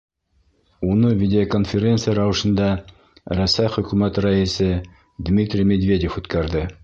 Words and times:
Уны 0.93 1.09
видеоконференция 1.19 2.15
рәүешендә 2.19 2.71
Рәсәй 3.41 3.71
Хөкүмәте 3.75 4.25
рәйесе 4.29 4.71
Дмитрий 5.29 5.71
Медведев 5.73 6.21
үткәрҙе. 6.23 6.69